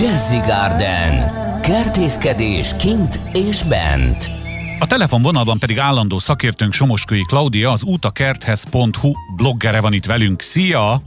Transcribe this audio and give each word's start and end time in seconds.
Jazzy 0.00 0.36
Garden. 0.36 1.32
Kertészkedés 1.60 2.76
kint 2.76 3.20
és 3.32 3.62
bent. 3.62 4.30
A 4.78 4.86
telefonvonalban 4.86 5.58
pedig 5.58 5.78
állandó 5.78 6.18
szakértőnk 6.18 6.72
Somoskői 6.72 7.24
Klaudia, 7.26 7.70
az 7.70 7.84
útakerthez.hu 7.84 9.12
bloggere 9.36 9.80
van 9.80 9.92
itt 9.92 10.04
velünk. 10.04 10.42
Szia! 10.42 11.02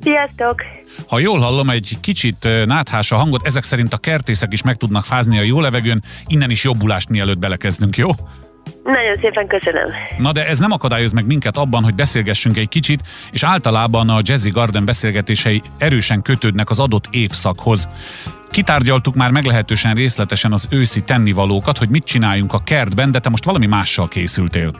Sziasztok! 0.00 0.62
Ha 1.08 1.18
jól 1.18 1.38
hallom, 1.38 1.70
egy 1.70 1.96
kicsit 2.00 2.48
náthás 2.64 3.12
a 3.12 3.16
hangot, 3.16 3.46
ezek 3.46 3.62
szerint 3.62 3.92
a 3.92 3.98
kertészek 3.98 4.52
is 4.52 4.62
meg 4.62 4.76
tudnak 4.76 5.04
fázni 5.04 5.38
a 5.38 5.42
jó 5.42 5.60
levegőn, 5.60 6.02
innen 6.26 6.50
is 6.50 6.64
jobbulást 6.64 7.08
mielőtt 7.08 7.38
belekezdünk, 7.38 7.96
jó? 7.96 8.10
Nagyon 8.84 9.14
szépen 9.20 9.46
köszönöm. 9.46 9.88
Na 10.18 10.32
de 10.32 10.46
ez 10.46 10.58
nem 10.58 10.72
akadályoz 10.72 11.12
meg 11.12 11.26
minket 11.26 11.56
abban, 11.56 11.82
hogy 11.82 11.94
beszélgessünk 11.94 12.56
egy 12.56 12.68
kicsit, 12.68 13.00
és 13.30 13.42
általában 13.42 14.08
a 14.08 14.20
Jazzy 14.22 14.50
Garden 14.50 14.84
beszélgetései 14.84 15.62
erősen 15.78 16.22
kötődnek 16.22 16.70
az 16.70 16.78
adott 16.78 17.04
évszakhoz. 17.10 17.88
Kitárgyaltuk 18.50 19.14
már 19.14 19.30
meglehetősen 19.30 19.94
részletesen 19.94 20.52
az 20.52 20.68
őszi 20.70 21.00
tennivalókat, 21.00 21.78
hogy 21.78 21.88
mit 21.88 22.04
csináljunk 22.04 22.52
a 22.52 22.62
kertben, 22.64 23.10
de 23.10 23.18
te 23.18 23.28
most 23.28 23.44
valami 23.44 23.66
mással 23.66 24.08
készültél. 24.08 24.72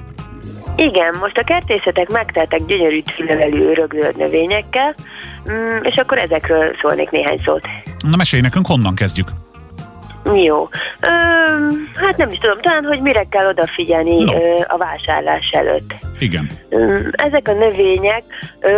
Igen, 0.76 1.16
most 1.20 1.38
a 1.38 1.44
kertészetek 1.44 2.08
megteltek 2.08 2.66
gyönyörű 2.66 3.02
tűlevelű 3.16 3.62
örökzöld 3.62 4.16
növényekkel, 4.16 4.94
mm, 5.50 5.82
és 5.82 5.96
akkor 5.96 6.18
ezekről 6.18 6.76
szólnék 6.80 7.10
néhány 7.10 7.40
szót. 7.44 7.66
Na 8.06 8.16
mesélj 8.16 8.42
nekünk, 8.42 8.66
honnan 8.66 8.94
kezdjük? 8.94 9.28
Jó. 10.34 10.68
Ö, 11.00 11.08
hát 11.94 12.16
nem 12.16 12.30
is 12.30 12.38
tudom, 12.38 12.60
talán, 12.60 12.84
hogy 12.84 13.00
mire 13.00 13.26
kell 13.30 13.46
odafigyelni 13.46 14.24
No. 14.24 14.32
ö, 14.32 14.56
a 14.66 14.76
vásárlás 14.76 15.50
előtt. 15.52 15.94
Igen. 16.18 16.46
Ö, 16.68 16.98
Ezek 17.12 17.48
a 17.48 17.52
növények 17.52 18.22
ö, 18.60 18.70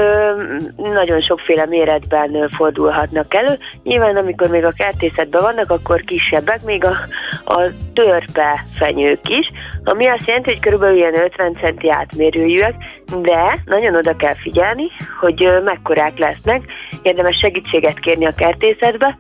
nagyon 0.77 1.21
sokféle 1.21 1.67
méretben 1.67 2.35
ö, 2.35 2.47
fordulhatnak 2.51 3.35
elő. 3.35 3.59
Nyilván, 3.83 4.17
amikor 4.17 4.49
még 4.49 4.65
a 4.65 4.73
kertészetben 4.77 5.43
vannak, 5.43 5.71
akkor 5.71 6.01
kisebbek, 6.01 6.63
még 6.65 6.85
a, 6.85 6.97
a 7.45 7.63
törpe 7.93 8.65
fenyők 8.79 9.29
is, 9.29 9.51
ami 9.85 10.07
azt 10.07 10.27
jelenti, 10.27 10.51
hogy 10.51 10.61
körülbelül 10.61 10.97
ilyen 10.97 11.19
50 11.19 11.57
centi 11.61 11.91
átmérőjűek, 11.91 12.75
de 13.23 13.59
nagyon 13.65 13.95
oda 13.97 14.17
kell 14.17 14.35
figyelni, 14.35 14.87
hogy 15.21 15.45
ö, 15.45 15.61
mekkorák 15.61 16.19
lesznek. 16.19 16.63
Érdemes 17.03 17.37
segítséget 17.39 17.99
kérni 17.99 18.27
a 18.27 18.35
kertészetbe, 18.35 19.17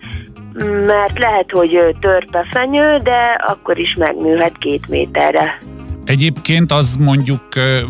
mert 0.86 1.18
lehet, 1.18 1.50
hogy 1.50 1.74
ö, 1.74 1.90
törpefenyő, 2.00 2.96
de 2.96 3.38
akkor 3.46 3.78
is 3.78 3.94
megnőhet 3.98 4.58
két 4.58 4.88
méterre. 4.88 5.60
Egyébként 6.04 6.72
az 6.72 6.96
mondjuk 6.96 7.56
ö, 7.56 7.80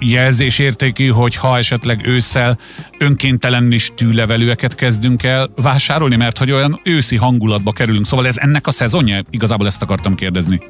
jelzésértékű, 0.00 1.08
hogy 1.08 1.36
ha 1.36 1.56
esetleg 1.56 2.06
ősszel 2.06 2.58
önkéntelen 2.98 3.72
is 3.72 3.92
tűlevelőeket 3.96 4.74
kezdünk 4.74 5.22
el 5.22 5.48
vásárolni, 5.56 6.16
mert 6.16 6.38
hogy 6.38 6.52
olyan 6.52 6.80
őszi 6.84 7.16
hangulatba 7.16 7.72
kerülünk. 7.72 8.06
Szóval 8.06 8.26
ez 8.26 8.36
ennek 8.36 8.66
a 8.66 8.70
szezonja? 8.70 9.22
Igazából 9.30 9.66
ezt 9.66 9.82
akartam 9.82 10.14
kérdezni. 10.14 10.60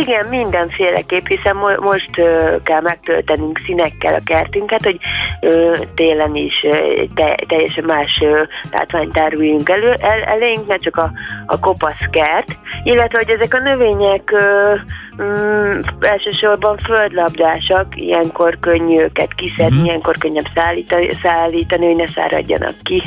Igen, 0.00 0.26
mindenféleképp, 0.26 1.26
hiszen 1.26 1.56
mo- 1.56 1.80
most 1.80 2.18
ö, 2.18 2.56
kell 2.64 2.80
megtöltenünk 2.80 3.60
színekkel 3.66 4.14
a 4.14 4.22
kertünket, 4.24 4.84
hogy 4.84 4.98
ö, 5.40 5.76
télen 5.94 6.34
is 6.34 6.64
ö, 6.64 7.02
te- 7.14 7.36
teljesen 7.48 7.84
más 7.84 8.20
ö, 8.22 8.42
látványt 8.72 9.12
táruljunk 9.12 9.68
elő, 9.68 9.96
el, 10.00 10.22
elénk, 10.22 10.66
ne 10.66 10.76
csak 10.76 10.96
a, 10.96 11.10
a 11.46 11.58
kopasz 11.58 12.08
kert, 12.10 12.58
illetve 12.84 13.18
hogy 13.18 13.30
ezek 13.30 13.54
a 13.54 13.58
növények 13.58 14.30
ö, 14.30 14.74
mm, 15.22 15.80
elsősorban 16.00 16.78
földlabdásak, 16.78 17.86
ilyenkor 17.96 18.58
könnyű 18.60 19.00
őket 19.00 19.34
kiszedni, 19.34 19.64
uh-huh. 19.64 19.84
ilyenkor 19.84 20.18
könnyebb 20.18 20.48
szállítani, 20.54 21.08
szállítani, 21.22 21.86
hogy 21.86 21.96
ne 21.96 22.06
száradjanak 22.06 22.74
ki. 22.82 23.02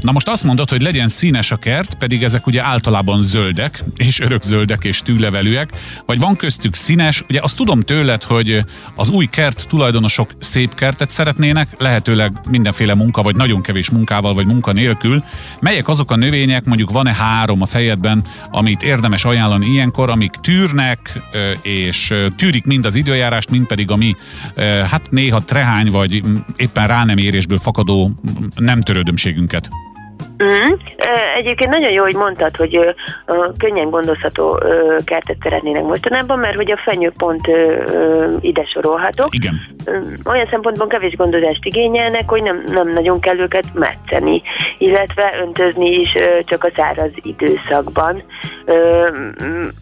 Na 0.00 0.12
most 0.12 0.28
azt 0.28 0.44
mondod, 0.44 0.70
hogy 0.70 0.82
legyen 0.82 1.08
színes 1.08 1.50
a 1.50 1.56
kert, 1.56 1.94
pedig 1.94 2.22
ezek 2.22 2.46
ugye 2.46 2.62
általában 2.62 3.22
zöldek, 3.22 3.82
és 3.96 4.20
örökzöldek 4.20 4.84
és 4.84 5.02
tűlevelűek, 5.02 5.70
vagy 6.06 6.18
van 6.18 6.36
köztük 6.36 6.74
színes, 6.74 7.24
ugye 7.28 7.40
azt 7.42 7.56
tudom 7.56 7.80
tőled, 7.80 8.22
hogy 8.22 8.64
az 8.94 9.10
új 9.10 9.26
kert 9.26 9.66
tulajdonosok 9.68 10.30
szép 10.40 10.74
kertet 10.74 11.10
szeretnének, 11.10 11.68
lehetőleg 11.78 12.32
mindenféle 12.50 12.94
munka, 12.94 13.22
vagy 13.22 13.36
nagyon 13.36 13.62
kevés 13.62 13.90
munkával, 13.90 14.34
vagy 14.34 14.46
munka 14.46 14.72
nélkül. 14.72 15.22
Melyek 15.60 15.88
azok 15.88 16.10
a 16.10 16.16
növények, 16.16 16.64
mondjuk 16.64 16.90
van-e 16.90 17.14
három 17.14 17.62
a 17.62 17.66
fejedben, 17.66 18.22
amit 18.50 18.82
érdemes 18.82 19.24
ajánlani 19.24 19.66
ilyenkor, 19.66 20.10
amik 20.10 20.30
tűrnek, 20.30 21.22
ö, 21.32 21.47
és 21.62 22.14
tűrik 22.36 22.64
mind 22.64 22.84
az 22.84 22.94
időjárást, 22.94 23.50
mind 23.50 23.66
pedig 23.66 23.90
a 23.90 23.96
mi, 23.96 24.16
hát 24.90 25.10
néha 25.10 25.40
trehány, 25.40 25.90
vagy 25.90 26.22
éppen 26.56 26.86
rá 26.86 27.04
nem 27.04 27.18
érésből 27.18 27.58
fakadó 27.58 28.10
nem 28.56 28.80
törődömségünket. 28.80 29.68
Mm. 30.44 30.72
Egyébként 31.38 31.70
nagyon 31.70 31.90
jó, 31.90 32.02
hogy 32.02 32.14
mondtad, 32.14 32.56
hogy 32.56 32.76
ö, 32.76 32.90
ö, 33.26 33.46
könnyen 33.58 33.90
gondozható 33.90 34.58
ö, 34.62 34.96
kertet 35.04 35.36
szeretnének 35.42 35.82
mostanában, 35.82 36.38
mert 36.38 36.54
hogy 36.54 36.70
a 36.70 36.80
fenyő 36.84 37.12
pont 37.18 37.48
ö, 37.48 37.82
ö, 37.86 38.36
ide 38.40 38.64
sorolhatok. 38.64 39.34
Igen. 39.34 39.60
Ö, 39.84 39.98
Olyan 40.24 40.46
szempontból 40.50 40.86
kevés 40.86 41.16
gondozást 41.16 41.64
igényelnek, 41.64 42.28
hogy 42.28 42.42
nem, 42.42 42.62
nem 42.66 42.88
nagyon 42.88 43.20
kell 43.20 43.38
őket 43.38 43.64
metszeni, 43.74 44.42
illetve 44.78 45.34
öntözni 45.42 45.90
is 45.90 46.14
ö, 46.14 46.38
csak 46.44 46.64
a 46.64 46.70
száraz 46.76 47.10
időszakban. 47.22 48.22
Ö, 48.64 49.08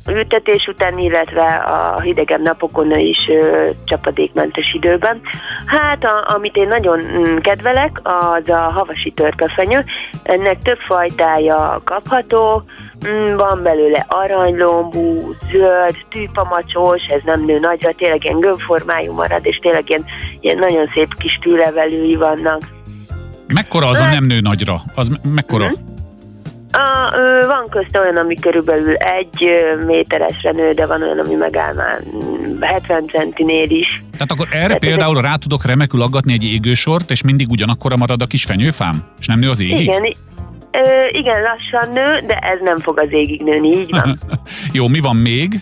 Ültetés 0.09 0.67
után, 0.67 0.99
illetve 0.99 1.45
a 1.55 2.01
hidegebb 2.01 2.43
napokon 2.43 2.99
is 2.99 3.29
ö, 3.29 3.69
csapadékmentes 3.85 4.75
időben. 4.75 5.21
Hát, 5.67 6.05
a, 6.05 6.35
amit 6.35 6.57
én 6.57 6.69
nagyon 6.69 6.99
mm, 6.99 7.37
kedvelek, 7.37 8.01
az 8.03 8.49
a 8.49 8.57
havasi 8.57 9.11
törpefenyő. 9.11 9.85
Ennek 10.23 10.59
több 10.63 10.79
fajtája 10.79 11.46
kapható, 11.85 12.65
Mm, 13.09 13.37
van 13.37 13.63
belőle 13.63 14.07
aranylombú, 14.09 15.35
zöld, 15.53 15.97
tűpamacsos, 16.11 17.03
ez 17.07 17.21
nem 17.25 17.45
nő 17.45 17.59
nagyra, 17.59 17.93
tényleg 17.97 18.25
ilyen 18.25 18.41
gömbformájú 18.41 19.13
marad, 19.13 19.41
és 19.43 19.57
tényleg 19.57 19.89
ilyen, 19.89 20.05
ilyen 20.41 20.59
nagyon 20.59 20.91
szép 20.95 21.15
kis 21.19 21.39
tűlevelői 21.41 22.15
vannak. 22.15 22.61
Mekkora 23.47 23.87
az 23.87 24.01
a 24.01 24.09
nem 24.09 24.25
nő 24.25 24.41
nagyra? 24.41 24.81
Az 24.95 25.09
me- 25.09 25.21
mekkora? 25.35 25.71
A, 26.73 27.19
ö, 27.19 27.47
van 27.47 27.67
közt 27.71 27.97
olyan, 27.97 28.17
ami 28.17 28.35
körülbelül 28.35 28.95
egy 28.95 29.49
méteresre 29.87 30.51
nő, 30.51 30.73
de 30.73 30.87
van 30.87 31.03
olyan, 31.03 31.19
ami 31.19 31.35
megáll 31.35 31.75
már 31.75 32.03
mm, 32.17 32.61
70 32.61 33.09
centinél 33.09 33.71
is. 33.71 34.03
Tehát 34.13 34.33
akkor 34.33 34.49
erre 34.51 34.67
Tehát 34.67 34.79
például 34.79 35.21
rá 35.21 35.35
tudok 35.35 35.65
remekül 35.65 36.03
aggatni 36.03 36.33
egy 36.33 36.45
égősort, 36.45 37.11
és 37.11 37.23
mindig 37.23 37.51
ugyanakkora 37.51 37.97
marad 37.97 38.23
a 38.23 38.27
kis 38.27 38.45
fenyőfám? 38.45 39.03
És 39.21 39.27
nem 39.27 39.39
nő 39.39 39.51
az 39.51 39.61
égig? 39.61 39.81
Igen, 39.81 40.05
ö, 40.85 41.07
igen, 41.09 41.43
lassan 41.43 41.93
nő, 41.93 42.21
de 42.27 42.35
ez 42.35 42.59
nem 42.63 42.77
fog 42.77 42.99
az 42.99 43.09
égig 43.11 43.43
nőni, 43.43 43.69
így 43.69 43.91
van. 43.91 44.19
Jó, 44.73 44.89
mi 44.89 45.01
van 45.01 45.17
még? 45.17 45.61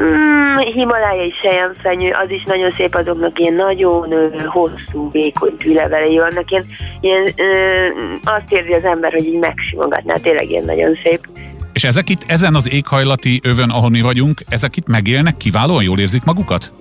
Mm, 0.00 0.56
Himalájai 0.74 1.32
sejemfenyő, 1.42 2.10
az 2.10 2.30
is 2.30 2.42
nagyon 2.44 2.72
szép, 2.76 2.94
azoknak 2.94 3.38
ilyen 3.38 3.54
nagyon 3.54 4.12
ö, 4.12 4.26
hosszú, 4.46 5.10
vékony 5.10 5.56
tűlevelei 5.56 6.18
vannak, 6.18 6.50
ilyen, 6.50 6.66
ilyen 7.00 7.22
ö, 7.36 7.86
azt 8.24 8.52
érzi 8.52 8.72
az 8.72 8.84
ember, 8.84 9.12
hogy 9.12 9.26
így 9.26 9.38
megsimogatná, 9.38 10.14
tényleg 10.14 10.50
ilyen 10.50 10.64
nagyon 10.64 10.98
szép. 11.02 11.28
És 11.72 11.84
ezek 11.84 12.10
itt, 12.10 12.22
ezen 12.26 12.54
az 12.54 12.70
éghajlati 12.70 13.40
övön, 13.44 13.70
ahol 13.70 13.90
mi 13.90 14.00
vagyunk, 14.00 14.40
ezek 14.48 14.76
itt 14.76 14.86
megélnek, 14.86 15.36
kiválóan 15.36 15.82
jól 15.82 15.98
érzik 15.98 16.24
magukat? 16.24 16.72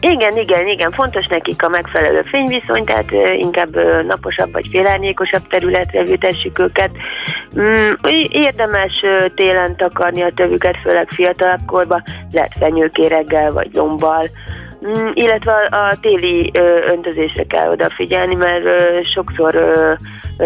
Igen, 0.00 0.36
igen, 0.36 0.66
igen, 0.66 0.92
fontos 0.92 1.26
nekik 1.26 1.62
a 1.62 1.68
megfelelő 1.68 2.22
fényviszony, 2.22 2.84
tehát 2.84 3.10
inkább 3.36 3.76
naposabb 4.06 4.52
vagy 4.52 4.66
félárnyékosabb 4.70 5.46
területre 5.48 6.00
ültessük 6.00 6.58
őket. 6.58 6.90
Mm, 7.58 7.90
érdemes 8.28 9.04
télen 9.34 9.76
takarni 9.76 10.22
a 10.22 10.32
tövüket, 10.34 10.76
főleg 10.82 11.08
fiatalabb 11.08 11.64
korban, 11.66 12.02
lehet 12.32 12.52
fenyőkéreggel 12.58 13.52
vagy 13.52 13.68
lombbal, 13.72 14.30
illetve 15.14 15.52
a, 15.52 15.76
a 15.76 15.96
téli 16.00 16.50
ö, 16.54 16.80
öntözésre 16.86 17.44
kell 17.44 17.70
odafigyelni, 17.70 18.34
mert 18.34 18.64
ö, 18.64 19.00
sokszor 19.14 19.76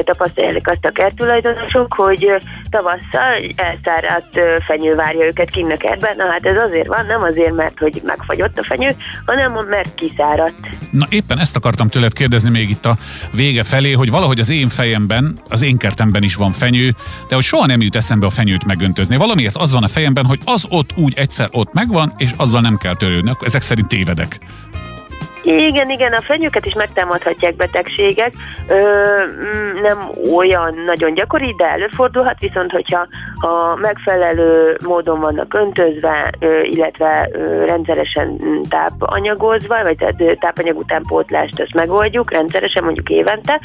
tapasztalják 0.05 0.69
azt 0.69 0.85
a 0.85 0.91
kertulajdonosok, 0.91 1.95
hogy 1.95 2.33
tavasszal 2.71 3.35
elszáradt 3.57 4.37
ö, 4.37 4.57
fenyő 4.67 4.95
várja 4.95 5.27
őket 5.27 5.51
kinn 5.51 5.71
a 5.71 5.77
kertben. 5.77 6.17
Na 6.17 6.25
hát 6.25 6.47
ez 6.47 6.57
azért 6.57 6.87
van, 6.87 7.07
nem 7.07 7.23
azért, 7.23 7.55
mert 7.55 7.79
hogy 7.79 8.01
megfagyott 8.05 8.59
a 8.59 8.65
fenyő, 8.65 8.91
hanem 9.27 9.53
mert 9.69 9.95
kiszáradt. 9.95 10.59
Na 10.91 11.07
éppen 11.09 11.39
ezt 11.39 11.57
akartam 11.57 11.89
tőled 11.89 12.13
kérdezni 12.13 12.51
még 12.51 12.71
itt 12.71 12.87
a 12.87 12.97
vége 13.33 13.63
felé, 13.63 13.93
hogy 13.93 14.11
valahogy 14.11 14.41
az 14.41 14.51
én 14.51 14.69
fejemben, 14.69 15.39
az 15.49 15.63
én 15.63 15.77
kertemben 15.77 16.23
is 16.23 16.35
van 16.35 16.53
fenyő, 16.53 16.95
de 17.29 17.35
hogy 17.35 17.45
soha 17.45 17.67
nem 17.67 17.81
jut 17.81 17.97
eszembe 17.97 18.27
a 18.27 18.31
fenyőt 18.31 18.65
megöntözni. 18.65 19.17
Valamiért 19.17 19.57
az 19.57 19.73
van 19.73 19.83
a 19.83 19.89
fejemben, 19.89 20.25
hogy 20.25 20.39
az 20.45 20.67
ott 20.69 20.91
úgy 20.97 21.13
egyszer 21.17 21.49
ott 21.51 21.73
megvan, 21.73 22.13
és 22.17 22.31
azzal 22.37 22.61
nem 22.61 22.77
kell 22.77 22.97
törődni. 22.97 23.31
Ezek 23.41 23.63
szerint 23.63 23.89
tévedek. 23.89 24.30
Igen, 25.43 25.91
igen, 25.91 26.13
a 26.13 26.21
fenyőket 26.21 26.67
is 26.67 26.75
megtámadhatják 26.75 27.57
betegségek. 27.57 28.33
Ö, 28.69 28.75
mm, 29.27 29.83
nem 29.83 29.99
olyan 30.35 30.79
nagyon 30.87 31.15
gyakori, 31.15 31.55
de 31.57 31.69
előfordulhat, 31.69 32.41
viszont 32.41 32.71
hogyha 32.71 33.09
a 33.41 33.77
megfelelő 33.81 34.77
módon 34.85 35.21
vannak 35.21 35.55
öntözve, 35.55 36.33
illetve 36.63 37.29
rendszeresen 37.67 38.41
tápanyagozva, 38.69 39.83
vagy 39.83 39.97
tehát 39.97 40.39
tápanyag 40.41 40.77
utánpótlást 40.77 41.61
ezt 41.61 41.75
megoldjuk 41.75 42.33
rendszeresen, 42.33 42.85
mondjuk 42.85 43.09
évente, 43.09 43.61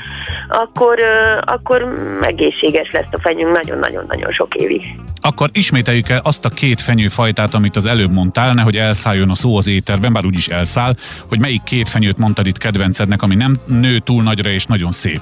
akkor, 0.50 1.00
akkor 1.42 1.94
egészséges 2.22 2.92
lesz 2.92 3.06
a 3.12 3.19
fenyőnk 3.19 3.51
nagyon-nagyon-nagyon 3.51 4.31
sok 4.31 4.56
évig. 4.56 4.86
Akkor 5.22 5.50
ismételjük 5.54 6.10
el 6.10 6.21
azt 6.24 6.45
a 6.45 6.50
két 6.50 6.81
fenyőfajtát, 6.81 7.54
amit 7.54 7.75
az 7.75 7.86
előbb 7.86 8.12
mondtál, 8.12 8.54
nehogy 8.54 8.75
elszálljon 8.75 9.30
a 9.30 9.36
szó 9.36 9.57
az 9.57 9.68
éterben, 9.68 10.13
bár 10.13 10.25
úgyis 10.25 10.48
elszáll, 10.48 10.94
hogy 11.30 11.39
melyik 11.39 11.63
két 11.63 11.89
fenyőt 11.89 12.18
mondtad 12.18 12.48
itt 12.48 12.57
kedvencednek, 12.57 13.21
ami 13.21 13.36
nem 13.36 13.56
nő 13.66 14.00
túl 14.00 14.24
nagyra 14.24 14.50
és 14.50 14.66
nagyon 14.66 14.92
szép. 14.92 15.21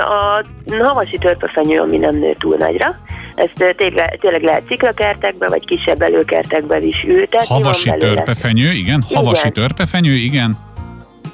A 0.00 0.44
havasi 0.82 1.18
törpefenyő, 1.18 1.80
ami 1.80 1.96
nem 1.96 2.18
nő 2.18 2.32
túl 2.38 2.56
nagyra, 2.56 2.96
ezt 3.36 3.74
tényleg, 3.76 4.18
tényleg 4.20 4.42
lehet 4.42 4.66
ciklakertekbe, 4.66 5.48
vagy 5.48 5.64
kisebb 5.64 6.02
előkertekbe 6.02 6.80
is 6.80 7.04
ültetni. 7.08 7.46
Havasi 7.46 7.92
törpefenyő, 7.98 8.70
igen. 8.70 9.04
Havasi 9.14 9.40
igen. 9.40 9.52
törpefenyő, 9.52 10.12
igen. 10.12 10.65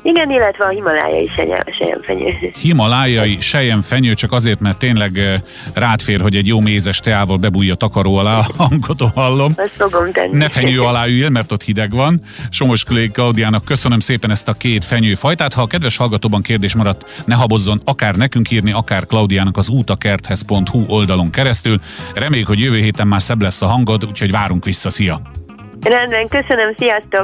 Igen, 0.03 0.31
illetve 0.31 0.65
a 0.65 0.69
himalájai 0.69 1.31
sejemfenyő. 1.79 2.53
Himalájai 2.61 3.41
sejemfenyő, 3.41 4.15
csak 4.15 4.33
azért, 4.33 4.61
mert 4.61 4.79
tényleg 4.79 5.19
eh, 5.19 5.39
rátfér, 5.75 6.21
hogy 6.21 6.37
egy 6.37 6.47
jó 6.47 6.61
mézes 6.61 7.01
teával 7.01 7.37
bebújj 7.37 7.71
a 7.71 7.75
takaró 7.75 8.17
alá, 8.17 8.39
a 8.39 8.45
hangot 8.57 9.01
hallom. 9.15 9.53
Azt 9.57 9.73
fogom 9.79 10.13
tenni. 10.13 10.37
Ne 10.37 10.49
fenyő 10.49 10.81
alá 10.81 11.07
üljél, 11.07 11.29
mert 11.29 11.53
ott 11.53 11.63
hideg 11.63 11.91
van. 11.91 12.21
Somos 12.51 12.85
Klég 12.85 13.13
Klaudiának 13.13 13.65
köszönöm 13.65 14.01
szépen 14.01 14.31
ezt 14.31 14.49
a 14.49 14.53
két 14.53 14.85
fenyőfajtát. 14.85 15.53
Ha 15.53 15.63
a 15.63 15.67
kedves 15.67 15.97
hallgatóban 15.97 16.43
kérdés 16.43 16.75
maradt, 16.75 17.23
ne 17.27 17.35
habozzon 17.35 17.81
akár 17.85 18.15
nekünk 18.15 18.51
írni, 18.51 18.73
akár 18.73 19.07
Klaudiának 19.07 19.57
az 19.57 19.69
útakerthez.hu 19.69 20.85
oldalon 20.87 21.31
keresztül. 21.31 21.81
Reméljük, 22.15 22.49
hogy 22.49 22.61
jövő 22.61 22.79
héten 22.79 23.07
már 23.07 23.23
szebb 23.23 23.43
lesz 23.43 23.63
a 23.63 23.67
hangod, 23.67 24.05
úgyhogy 24.05 24.31
várunk 24.31 24.65
vissza. 24.65 24.91
Szia! 24.91 25.21
Rendben, 25.81 26.29
köszönöm, 26.29 26.75
sziasztok! 26.77 27.21